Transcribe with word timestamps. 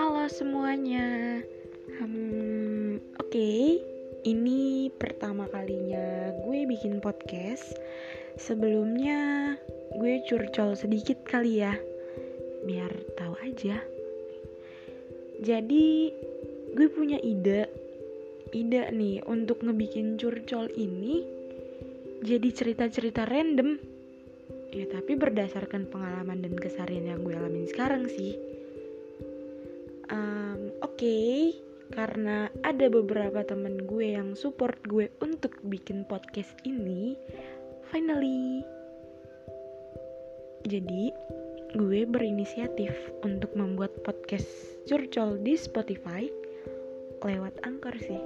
Halo 0.00 0.24
semuanya. 0.32 1.44
Hmm, 2.00 2.96
oke. 3.20 3.28
Okay. 3.28 3.84
Ini 4.24 4.88
pertama 4.96 5.44
kalinya 5.52 6.32
gue 6.40 6.64
bikin 6.64 7.04
podcast. 7.04 7.76
Sebelumnya 8.40 9.60
gue 10.00 10.24
curcol 10.24 10.72
sedikit 10.72 11.20
kali 11.28 11.60
ya. 11.60 11.76
Biar 12.64 12.88
tahu 13.20 13.36
aja. 13.44 13.84
Jadi 15.44 16.16
gue 16.72 16.88
punya 16.88 17.20
ide 17.20 17.68
ide 18.56 18.88
nih 18.88 19.20
untuk 19.28 19.60
ngebikin 19.60 20.16
curcol 20.16 20.72
ini 20.72 21.20
jadi 22.24 22.48
cerita-cerita 22.48 23.28
random 23.28 23.97
ya 24.72 24.84
tapi 24.88 25.16
berdasarkan 25.16 25.88
pengalaman 25.88 26.44
dan 26.44 26.54
keseharian 26.56 27.08
yang 27.08 27.20
gue 27.24 27.34
alamin 27.34 27.64
sekarang 27.68 28.04
sih 28.08 28.36
um, 30.12 30.72
oke 30.84 30.96
okay, 30.96 31.56
karena 31.92 32.52
ada 32.62 32.86
beberapa 32.92 33.44
temen 33.44 33.88
gue 33.88 34.16
yang 34.16 34.36
support 34.36 34.76
gue 34.84 35.08
untuk 35.24 35.56
bikin 35.64 36.04
podcast 36.04 36.52
ini 36.68 37.16
finally 37.88 38.60
jadi 40.68 41.12
gue 41.76 42.00
berinisiatif 42.08 42.92
untuk 43.24 43.52
membuat 43.52 43.92
podcast 44.04 44.48
curcol 44.88 45.36
di 45.44 45.52
Spotify 45.56 46.24
lewat 47.20 47.60
Anchor 47.66 47.92
sih. 48.00 48.22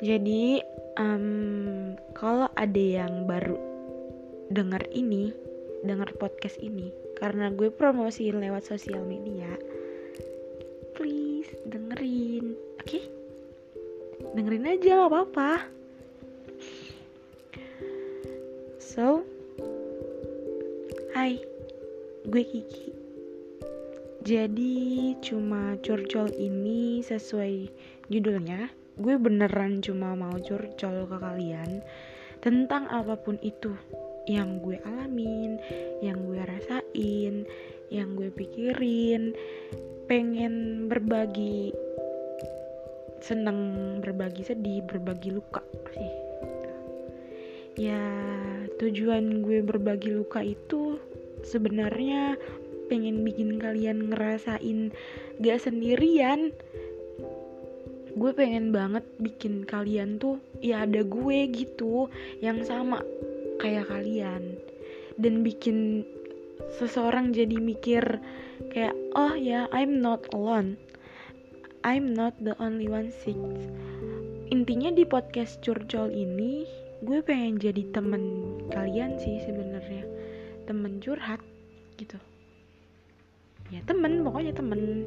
Jadi 0.00 0.60
um, 0.96 1.96
kalau 2.16 2.48
ada 2.56 2.80
yang 2.80 3.28
baru 3.28 3.75
denger 4.52 4.86
ini, 4.94 5.34
denger 5.82 6.14
podcast 6.18 6.58
ini, 6.62 6.90
karena 7.18 7.50
gue 7.50 7.72
promosiin 7.72 8.38
lewat 8.38 8.66
sosial 8.66 9.02
media, 9.02 9.48
please 10.94 11.50
dengerin, 11.66 12.54
oke? 12.82 12.86
Okay? 12.86 13.04
Dengerin 14.36 14.70
aja 14.70 15.06
gak 15.06 15.10
apa-apa. 15.12 15.50
So, 18.80 19.26
hai 21.16 21.40
gue 22.28 22.44
Kiki 22.44 22.92
jadi 24.26 25.14
cuma 25.22 25.80
curcol 25.80 26.28
ini 26.34 27.00
sesuai 27.00 27.72
judulnya 28.12 28.68
gue 28.98 29.14
beneran 29.16 29.80
cuma 29.80 30.12
mau 30.12 30.36
curcol 30.36 31.08
ke 31.08 31.16
kalian 31.16 31.80
tentang 32.44 32.84
apa 32.92 33.16
pun 33.16 33.40
itu 33.40 33.72
yang 34.26 34.58
gue 34.58 34.78
alamin 34.82 35.58
yang 36.02 36.26
gue 36.26 36.42
rasain 36.42 37.46
yang 37.90 38.18
gue 38.18 38.30
pikirin 38.34 39.32
pengen 40.10 40.86
berbagi 40.90 41.70
seneng 43.22 43.98
berbagi 44.02 44.46
sedih 44.46 44.82
berbagi 44.86 45.34
luka 45.34 45.62
sih. 45.94 46.12
Ya 47.76 48.02
tujuan 48.78 49.44
gue 49.44 49.60
berbagi 49.66 50.14
luka 50.14 50.40
itu 50.40 50.98
sebenarnya 51.42 52.38
pengen 52.86 53.26
bikin 53.26 53.58
kalian 53.58 54.14
ngerasain 54.14 54.94
gak 55.42 55.60
sendirian. 55.62 56.54
Gue 58.16 58.32
pengen 58.32 58.72
banget 58.72 59.04
bikin 59.20 59.68
kalian 59.68 60.16
tuh 60.16 60.40
ya 60.64 60.88
ada 60.88 61.04
gue 61.04 61.38
gitu 61.52 62.08
yang 62.40 62.64
sama 62.64 63.04
kayak 63.60 63.88
kalian. 63.88 64.58
Dan 65.16 65.40
bikin 65.40 66.04
seseorang 66.76 67.32
jadi 67.32 67.56
mikir 67.56 68.20
kayak 68.72 68.96
oh 69.16 69.32
ya 69.36 69.70
I'm 69.72 70.00
not 70.00 70.28
alone. 70.32 70.76
I'm 71.86 72.12
not 72.12 72.34
the 72.42 72.58
only 72.58 72.90
one 72.90 73.14
sick 73.14 73.38
intinya 74.46 74.94
di 74.94 75.02
podcast 75.02 75.58
curcol 75.58 76.10
ini 76.14 76.66
gue 77.02 77.18
pengen 77.22 77.58
jadi 77.58 77.82
temen 77.90 78.56
kalian 78.70 79.18
sih 79.18 79.42
sebenarnya. 79.42 80.06
Temen 80.66 81.02
curhat 81.02 81.42
gitu. 81.98 82.18
Ya 83.74 83.82
temen 83.84 84.22
pokoknya 84.22 84.54
temen. 84.54 85.02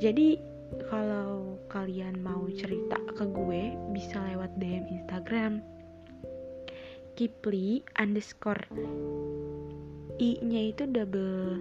Jadi 0.00 0.40
kalau 0.88 1.60
kalian 1.68 2.24
mau 2.24 2.48
cerita 2.56 2.96
ke 3.12 3.24
gue 3.28 3.76
bisa 3.92 4.16
lewat 4.32 4.56
DM 4.56 4.88
Instagram 4.88 5.60
Kipli 7.20 7.84
underscore 8.00 8.64
I 10.16 10.40
nya 10.40 10.72
itu 10.72 10.88
double 10.88 11.60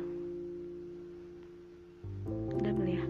double 2.63 2.87
ya? 2.87 3.03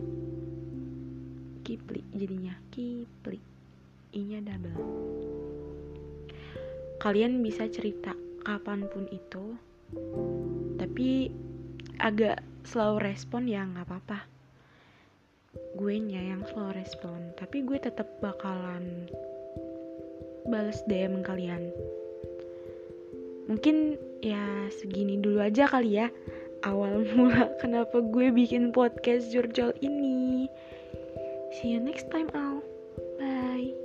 Kipli 1.62 2.02
jadinya 2.10 2.58
Kipli. 2.74 3.38
I 4.18 4.22
nya 4.26 4.42
double. 4.42 4.82
Kalian 6.98 7.46
bisa 7.46 7.70
cerita 7.70 8.18
kapan 8.42 8.90
pun 8.90 9.06
itu 9.14 9.54
tapi 10.82 11.30
agak 12.02 12.42
slow 12.66 12.98
respon 12.98 13.46
ya 13.46 13.62
nggak 13.62 13.86
apa-apa. 13.86 14.26
Gue 15.78 16.02
nya 16.02 16.34
yang 16.34 16.42
slow 16.50 16.74
respon 16.74 17.30
tapi 17.38 17.62
gue 17.62 17.78
tetap 17.78 18.10
bakalan 18.26 19.06
balas 20.50 20.82
DM 20.90 21.22
kalian 21.22 21.70
mungkin 23.50 23.98
ya 24.22 24.70
segini 24.70 25.18
dulu 25.18 25.42
aja 25.42 25.66
kali 25.66 26.00
ya. 26.00 26.08
Awal 26.62 27.04
mula 27.18 27.58
kenapa 27.58 28.00
gue 28.00 28.30
bikin 28.30 28.70
podcast 28.70 29.34
jurjol 29.34 29.74
ini. 29.82 30.46
See 31.58 31.74
you 31.74 31.82
next 31.82 32.14
time 32.14 32.30
Al. 32.38 32.62
Bye 33.18 33.79